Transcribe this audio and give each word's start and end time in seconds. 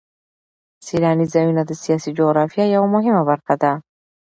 سیلاني 0.85 1.25
ځایونه 1.33 1.61
د 1.65 1.71
سیاسي 1.83 2.09
جغرافیه 2.17 2.65
یوه 2.75 2.87
مهمه 2.95 3.23
برخه 3.29 3.55
ده. 3.61 3.71